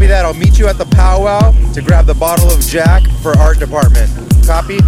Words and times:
Copy 0.00 0.08
that. 0.08 0.24
I'll 0.24 0.32
meet 0.32 0.58
you 0.58 0.66
at 0.66 0.78
the 0.78 0.86
powwow 0.86 1.52
to 1.74 1.82
grab 1.82 2.06
the 2.06 2.14
bottle 2.14 2.50
of 2.50 2.58
Jack 2.62 3.02
for 3.20 3.36
art 3.38 3.58
department. 3.58 4.08
Copy? 4.46 4.78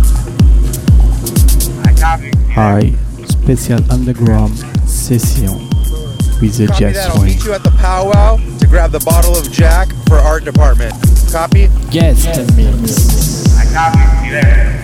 I 1.84 1.92
copy. 2.00 2.32
Hi, 2.54 2.94
special 3.28 3.84
underground 3.92 4.56
session 4.88 5.52
with 6.40 6.56
the 6.56 6.66
Copy 6.66 6.80
jazz 6.80 6.94
that. 6.94 7.10
I'll 7.10 7.22
meet 7.22 7.44
you 7.44 7.52
at 7.52 7.62
the 7.62 7.72
powwow 7.72 8.38
to 8.58 8.66
grab 8.66 8.90
the 8.90 9.00
bottle 9.00 9.36
of 9.36 9.52
Jack 9.52 9.88
for 10.08 10.16
art 10.16 10.46
department. 10.46 10.94
Copy? 11.30 11.68
Guest 11.90 12.28
mix. 12.56 13.52
I 13.58 13.66
copy. 13.68 14.00
See 14.16 14.26
you 14.28 14.32
there. 14.32 14.80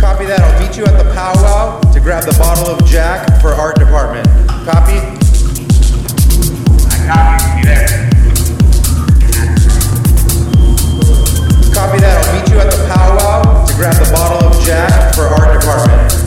Copy 0.00 0.24
that. 0.24 0.40
I'll 0.40 0.58
meet 0.58 0.78
you 0.78 0.86
at 0.86 0.96
the 0.96 1.12
powwow 1.12 1.82
to 1.92 2.00
grab 2.00 2.24
the 2.24 2.32
bottle 2.38 2.74
of 2.74 2.82
Jack 2.86 3.42
for 3.42 3.48
art 3.48 3.76
department. 3.76 4.26
Copy? 4.64 5.11
Copy. 11.72 11.98
That. 11.98 12.14
I'll 12.24 12.40
meet 12.40 12.48
you 12.50 12.60
at 12.60 12.70
the 12.70 12.86
powwow 12.86 13.66
to 13.66 13.74
grab 13.74 13.94
the 13.96 14.10
bottle 14.12 14.48
of 14.48 14.64
Jack 14.64 15.14
for 15.14 15.22
art 15.22 15.60
department. 15.60 16.21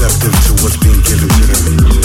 Receptive 0.00 0.32
to 0.46 0.62
what's 0.62 0.76
being 0.78 1.00
given 1.02 1.28
to 1.28 1.84
them. 1.84 1.99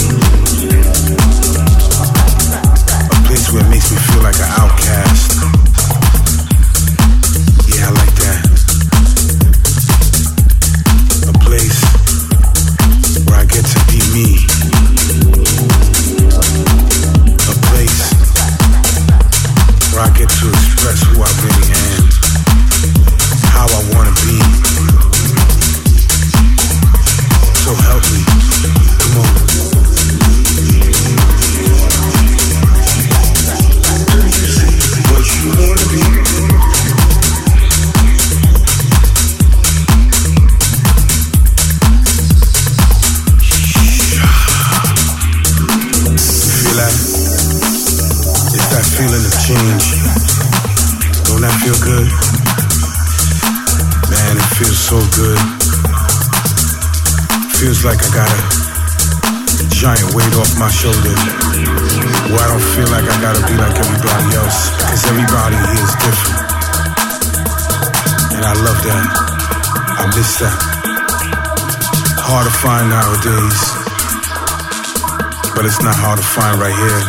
Find 76.35 76.59
right 76.59 76.75
here, 76.75 77.01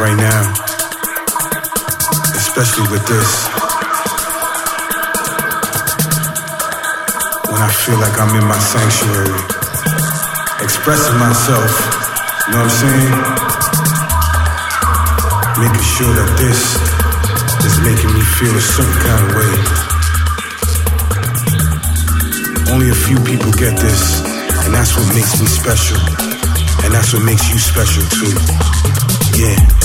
right 0.00 0.16
now. 0.16 0.40
Especially 2.32 2.88
with 2.88 3.04
this. 3.04 3.30
When 7.52 7.60
I 7.60 7.68
feel 7.68 8.00
like 8.00 8.16
I'm 8.16 8.32
in 8.40 8.46
my 8.48 8.56
sanctuary. 8.56 9.36
Expressing 10.64 11.18
myself. 11.20 11.68
You 12.48 12.56
know 12.56 12.64
what 12.64 12.72
I'm 12.72 12.80
saying? 12.80 13.12
Making 15.60 15.84
sure 15.84 16.12
that 16.16 16.30
this 16.40 16.60
is 17.68 17.76
making 17.84 18.12
me 18.16 18.24
feel 18.40 18.54
a 18.56 18.64
certain 18.64 18.98
kind 19.04 19.20
of 19.28 19.30
way. 19.36 19.54
Only 22.72 22.88
a 22.88 22.96
few 22.96 23.18
people 23.28 23.52
get 23.60 23.76
this, 23.76 24.24
and 24.64 24.72
that's 24.72 24.96
what 24.96 25.04
makes 25.12 25.36
me 25.38 25.46
special. 25.46 26.00
And 26.82 26.94
that's 26.94 27.12
what 27.12 27.22
makes 27.24 27.44
you 27.52 27.58
special 27.58 28.04
too. 28.08 28.69
Yeah. 29.40 29.79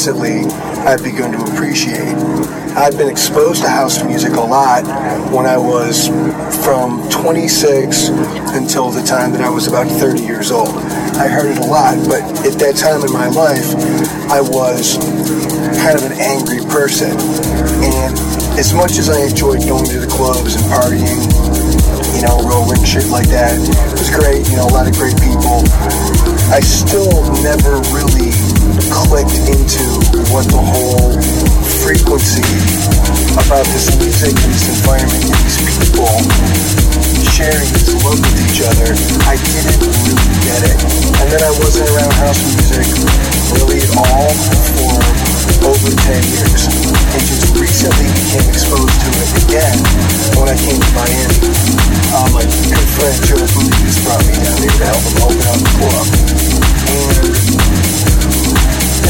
Recently 0.00 0.48
I've 0.88 1.04
begun 1.04 1.30
to 1.32 1.52
appreciate. 1.52 2.16
I've 2.72 2.96
been 2.96 3.10
exposed 3.10 3.60
to 3.64 3.68
house 3.68 4.02
music 4.02 4.32
a 4.32 4.40
lot 4.40 4.88
when 5.30 5.44
I 5.44 5.58
was 5.58 6.08
from 6.64 7.04
26 7.10 8.08
until 8.56 8.88
the 8.88 9.02
time 9.04 9.30
that 9.32 9.42
I 9.42 9.50
was 9.50 9.68
about 9.68 9.88
30 9.88 10.22
years 10.22 10.50
old. 10.50 10.72
I 11.20 11.28
heard 11.28 11.52
it 11.52 11.60
a 11.60 11.68
lot, 11.68 12.00
but 12.08 12.24
at 12.48 12.56
that 12.64 12.80
time 12.80 13.04
in 13.04 13.12
my 13.12 13.28
life, 13.28 13.76
I 14.32 14.40
was 14.40 14.96
kind 15.84 16.00
of 16.00 16.08
an 16.08 16.16
angry 16.16 16.64
person. 16.72 17.12
And 17.84 18.16
as 18.56 18.72
much 18.72 18.96
as 18.96 19.12
I 19.12 19.20
enjoyed 19.28 19.68
going 19.68 19.84
to 19.84 20.00
the 20.00 20.08
clubs 20.08 20.56
and 20.56 20.64
partying, 20.72 21.28
you 22.16 22.24
know, 22.24 22.40
rolling 22.48 22.80
shit 22.88 23.12
like 23.12 23.28
that, 23.28 23.52
it 23.52 24.00
was 24.00 24.08
great, 24.08 24.48
you 24.48 24.56
know, 24.56 24.64
a 24.64 24.72
lot 24.72 24.88
of 24.88 24.96
great 24.96 25.20
people. 25.20 25.60
I 26.48 26.64
still 26.64 27.20
never 27.44 27.84
really 27.92 28.32
clicked 28.78 29.34
into 29.50 29.82
what 30.30 30.46
the 30.46 30.60
whole 30.60 31.10
frequency 31.82 32.44
about 33.34 33.66
this 33.74 33.90
music 33.98 34.30
and 34.30 34.50
this 34.54 34.68
environment 34.78 35.24
and 35.26 35.40
these 35.42 35.58
people 35.66 36.06
sharing 37.34 37.66
this 37.72 37.88
love 38.04 38.20
with 38.20 38.36
each 38.46 38.60
other, 38.62 38.90
I 39.26 39.34
didn't 39.40 39.80
really 39.80 40.28
get 40.44 40.60
it. 40.70 40.78
And 41.18 41.26
then 41.32 41.42
I 41.42 41.52
wasn't 41.58 41.88
around 41.90 42.14
house 42.20 42.42
music 42.46 42.86
really 43.56 43.80
at 43.80 43.92
all 43.96 44.30
for 44.76 45.72
over 45.72 45.90
10 45.90 46.20
years. 46.30 46.62
And 47.16 47.22
just 47.26 47.50
recently 47.56 48.06
became 48.12 48.46
exposed 48.50 48.92
to 48.92 49.08
it 49.18 49.30
again 49.46 49.76
when 50.36 50.46
I 50.52 50.56
came 50.58 50.78
to 50.78 50.92
Miami. 50.94 51.38
Uh, 52.12 52.28
my 52.34 52.44
good 52.44 52.88
friend 52.98 53.18
Joe 53.24 53.40
Booties 53.56 53.98
brought 54.04 54.22
me 54.26 54.34
down 54.36 54.58
there 54.62 54.76
to 54.78 54.84
help 54.84 55.02
him 55.02 55.16
open 55.26 55.46
up 55.48 55.58
the 55.58 55.72
club. 55.80 56.06
And 56.90 57.69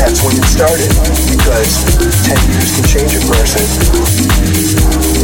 that's 0.00 0.24
when 0.24 0.32
it 0.32 0.48
started 0.48 0.88
because 1.28 1.84
10 2.24 2.32
years 2.48 2.72
can 2.72 2.84
change 2.88 3.12
a 3.12 3.20
person. 3.28 3.60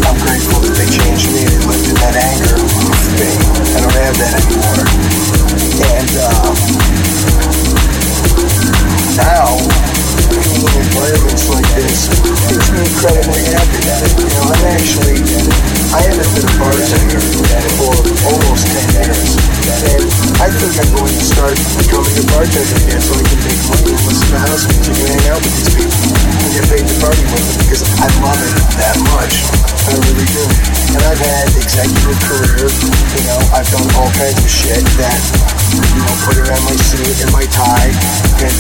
I'm 0.05 0.20
grateful 0.20 0.61
that 0.61 0.77
they 0.77 0.85
changed 0.93 1.33
me. 1.33 1.49
They 1.49 1.57
lifted 1.64 1.97
that 2.05 2.12
anger 2.12 2.61
off 2.61 3.09
me. 3.16 3.33
I 3.72 3.81
don't 3.81 3.97
have 3.97 4.16
that 4.20 4.37
anymore. 4.37 4.85
And 5.81 6.12
uh, 6.20 6.53
now, 9.16 9.95
in 10.33 10.72
environments 10.81 11.47
like 11.51 11.68
this 11.77 12.11
makes 12.51 12.68
me 12.72 12.79
incredibly 12.83 13.43
happy. 13.53 13.81
You 14.16 14.31
know, 14.35 14.51
I'm 14.51 14.64
actually, 14.74 15.18
I 15.93 16.01
haven't 16.03 16.31
been 16.35 16.47
a 16.47 16.55
bartender 16.59 17.22
for 17.79 17.95
almost 18.27 18.64
10 18.66 19.07
years. 19.07 19.31
And 19.66 20.03
I 20.41 20.49
think 20.51 20.72
I'm 20.79 20.91
going 20.95 21.14
to 21.14 21.24
start 21.27 21.57
becoming 21.79 22.16
a 22.16 22.24
bartender 22.33 22.77
again 22.87 23.03
so 23.03 23.12
I 23.18 23.22
can 23.27 23.41
make 23.45 23.61
money 23.66 23.93
and 23.93 24.03
listen 24.07 24.27
to 24.31 24.39
house 24.41 24.64
music 24.66 24.97
and 24.97 25.09
hang 25.14 25.27
out 25.31 25.41
with 25.43 25.55
these 25.59 25.72
people 25.74 26.11
and 26.16 26.51
get 26.55 26.64
paid 26.70 26.85
to 26.87 26.97
party 27.03 27.24
with 27.29 27.45
them 27.45 27.57
because 27.66 27.83
I 28.01 28.09
love 28.22 28.41
it 28.41 28.55
that 28.79 28.97
much. 29.11 29.35
I 29.87 29.95
really 30.03 30.27
do. 30.35 30.45
And 30.97 31.03
I've 31.07 31.22
had 31.22 31.47
executive 31.55 32.18
career, 32.27 32.66
you 32.66 33.22
know, 33.27 33.39
I've 33.55 33.68
done 33.70 33.87
all 34.01 34.11
kinds 34.16 34.39
of 34.39 34.51
shit 34.51 34.83
that, 34.99 35.55
know, 35.75 36.14
putting 36.23 36.47
on 36.47 36.62
my 36.62 36.77
suit 36.79 37.17
and 37.27 37.33
my 37.35 37.47
tie 37.51 37.91
and 38.45 38.55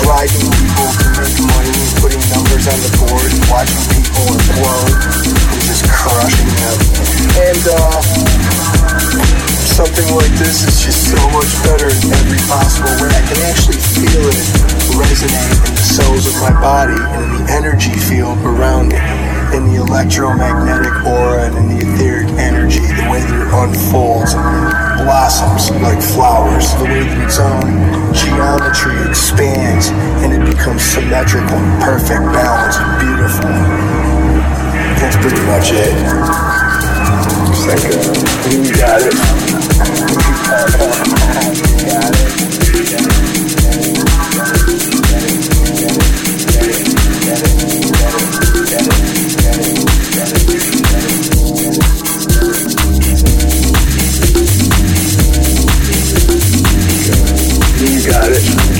driving 0.00 0.48
people 0.48 0.88
to 0.96 1.06
make 1.20 1.36
money 1.44 1.76
putting 2.00 2.22
numbers 2.32 2.64
on 2.70 2.78
the 2.80 2.92
board 3.02 3.30
watching 3.52 3.84
people 3.92 4.24
implode 4.32 4.96
and 4.96 5.62
just 5.66 5.84
crushing 5.90 6.48
them. 6.48 6.76
And 7.36 7.62
uh 7.68 8.98
something 9.78 10.10
like 10.16 10.34
this 10.34 10.66
is 10.66 10.82
just 10.82 11.06
so 11.06 11.22
much 11.30 11.46
better 11.62 11.86
in 11.86 12.02
every 12.10 12.42
possible 12.50 12.90
way. 12.98 13.14
I 13.14 13.22
can 13.30 13.38
actually 13.46 13.78
feel 13.78 14.26
it 14.26 14.68
resonate 14.98 15.54
in 15.68 15.74
the 15.74 15.86
cells 15.86 16.26
of 16.26 16.34
my 16.42 16.50
body 16.60 16.98
and 16.98 17.38
in 17.38 17.46
the 17.46 17.52
energy 17.52 17.94
field 17.94 18.38
around 18.42 18.88
me, 18.88 18.98
in 19.54 19.70
the 19.70 19.78
electromagnetic 19.78 21.06
aura 21.06 21.46
and 21.46 21.56
in 21.58 21.78
the 21.78 21.86
etheric 21.86 22.28
energy, 22.38 22.80
the 22.80 23.06
way 23.06 23.20
that 23.22 23.38
it 23.38 23.54
unfolds 23.54 24.34
blossoms 25.04 25.70
like 25.82 26.02
flowers, 26.02 26.74
the 26.74 26.84
way 26.84 27.02
that 27.04 27.18
its 27.24 27.38
own 27.38 27.88
geometry 28.14 28.98
expands 29.08 29.88
and 30.22 30.32
it 30.32 30.44
becomes 30.44 30.82
symmetrical 30.82 31.56
and 31.56 31.82
perfect 31.82 32.22
balance 32.34 32.76
beautiful. 32.98 33.50
That's 34.98 35.16
pretty 35.16 35.42
much 35.46 35.70
it. 35.72 35.94
It's 37.50 37.66
like, 37.66 37.84
uh, 37.86 38.02
you 38.50 38.74
got 38.74 39.00
it. 39.02 39.14
You 40.26 40.34
got 40.46 40.74
it. 50.74 50.77
You 58.08 58.77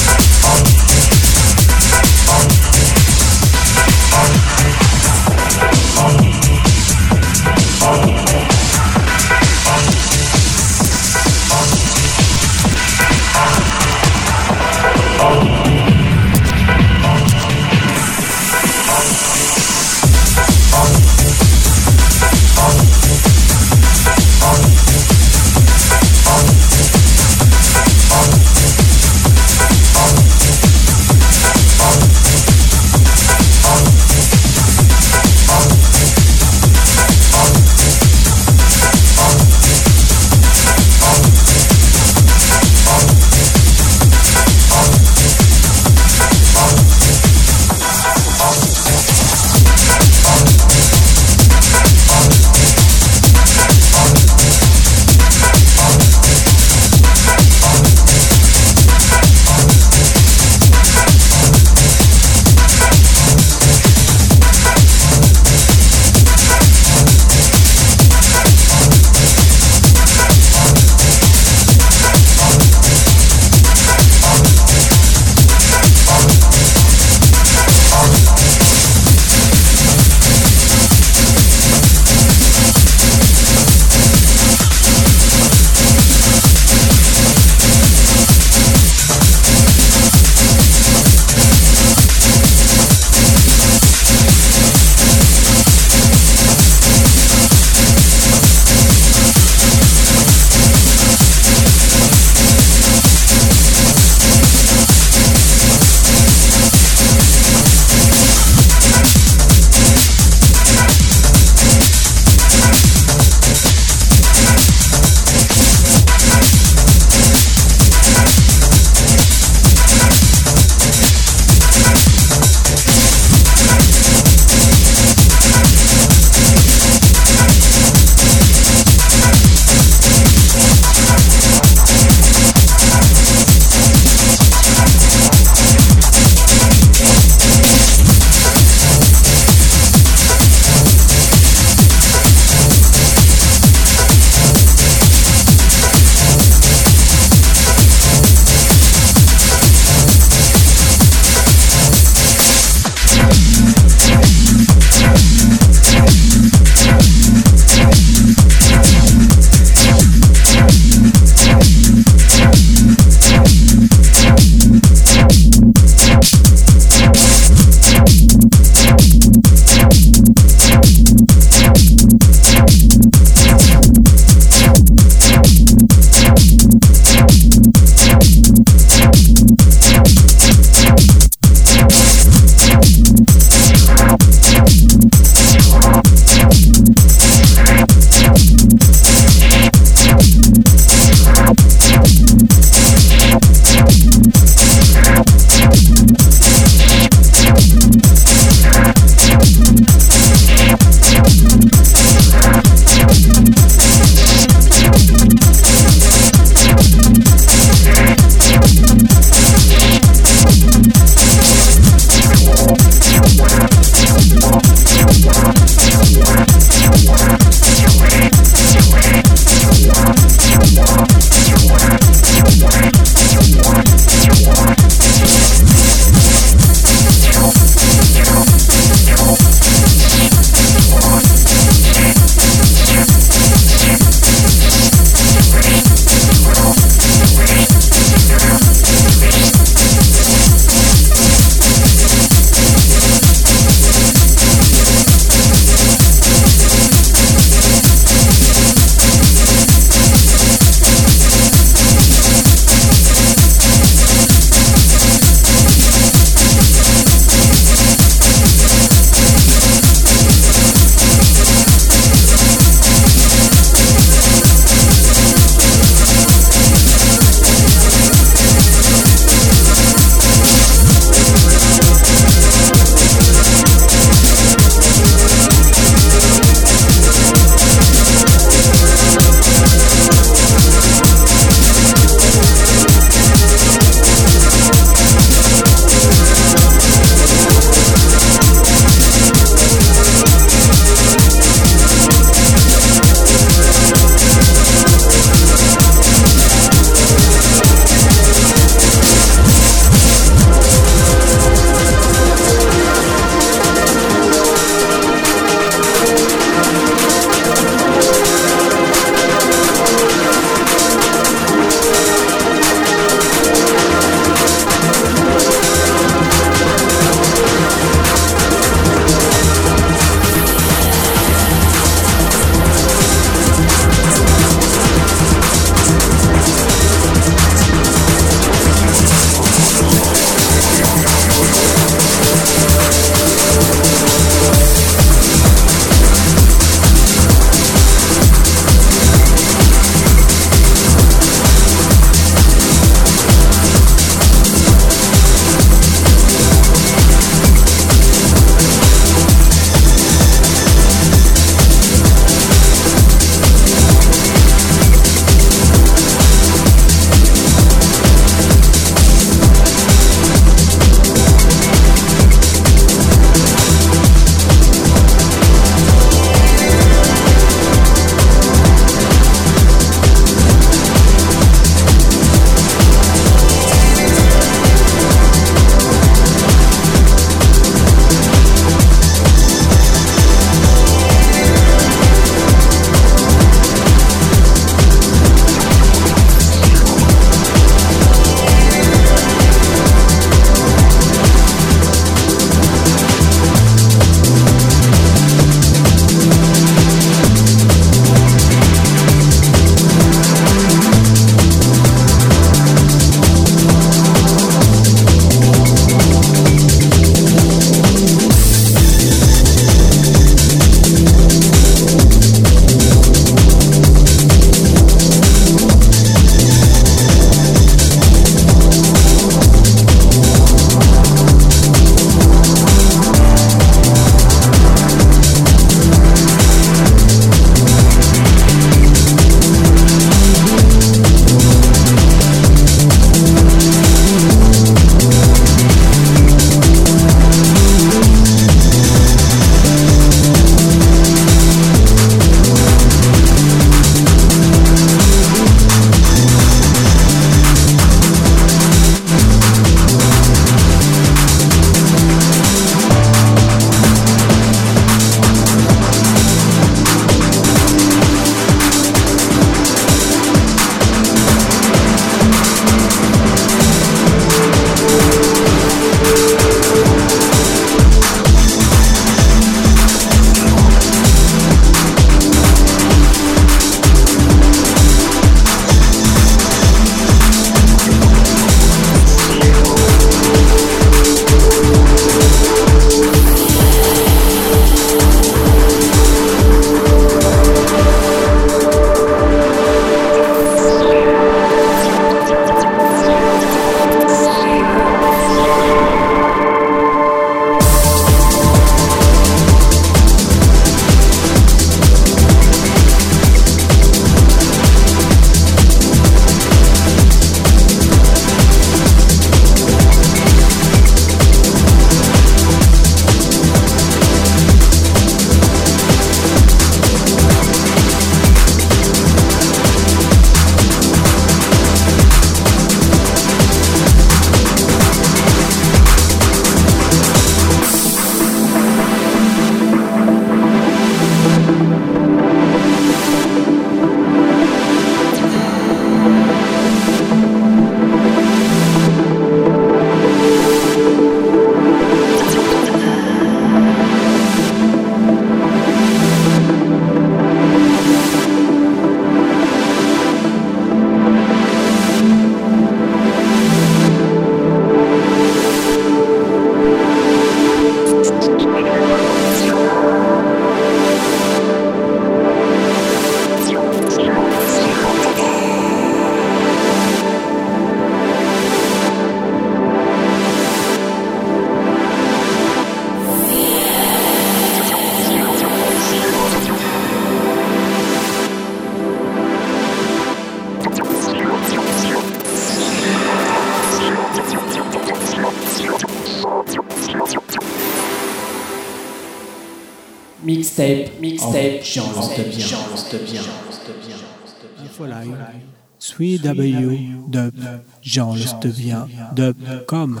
comme 599.66 600.00